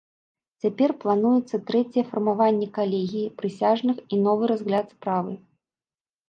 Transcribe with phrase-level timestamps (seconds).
[0.63, 5.33] Цяпер плануецца трэцяе фармаванне калегіі прысяжных і новы разгляд справы.